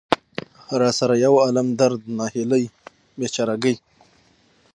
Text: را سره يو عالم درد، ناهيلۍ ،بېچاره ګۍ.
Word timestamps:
را 0.79 0.89
سره 0.99 1.15
يو 1.25 1.33
عالم 1.43 1.67
درد، 1.79 2.01
ناهيلۍ 2.17 2.65
،بېچاره 3.17 3.55
ګۍ. 3.63 3.75